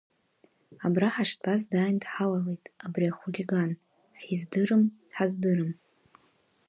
Абра 0.85 1.09
ҳаштәаз 1.13 1.61
дааин 1.71 1.97
дҳалалеит, 2.03 2.63
абри 2.85 3.11
ахулиган, 3.11 3.71
ҳиздырам, 4.21 4.83
дҳаздырам! 5.09 5.71